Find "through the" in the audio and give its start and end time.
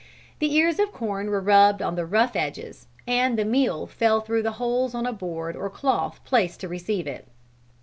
4.19-4.53